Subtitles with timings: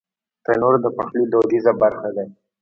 [0.43, 2.25] تنور د پخلي دودیزه برخه ده